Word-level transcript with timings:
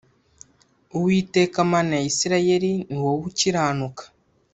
Uwiteka 0.97 1.57
mana 1.71 1.93
ya 1.99 2.05
isirayeli 2.11 2.71
ni 2.89 2.97
wowe 3.03 3.23
ukiranuka 3.29 4.03